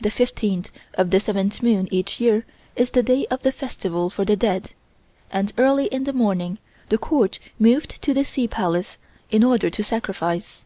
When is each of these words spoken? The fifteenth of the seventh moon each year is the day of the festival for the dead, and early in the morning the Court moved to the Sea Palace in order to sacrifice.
The 0.00 0.10
fifteenth 0.10 0.72
of 0.94 1.10
the 1.12 1.20
seventh 1.20 1.62
moon 1.62 1.86
each 1.92 2.20
year 2.20 2.44
is 2.74 2.90
the 2.90 3.04
day 3.04 3.24
of 3.30 3.42
the 3.42 3.52
festival 3.52 4.10
for 4.10 4.24
the 4.24 4.34
dead, 4.34 4.72
and 5.30 5.52
early 5.56 5.86
in 5.86 6.02
the 6.02 6.12
morning 6.12 6.58
the 6.88 6.98
Court 6.98 7.38
moved 7.56 8.02
to 8.02 8.12
the 8.12 8.24
Sea 8.24 8.48
Palace 8.48 8.98
in 9.30 9.44
order 9.44 9.70
to 9.70 9.84
sacrifice. 9.84 10.64